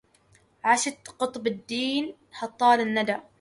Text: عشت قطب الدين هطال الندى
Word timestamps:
عشت 0.63 1.07
قطب 1.19 1.47
الدين 1.47 2.13
هطال 2.37 2.81
الندى 2.81 3.17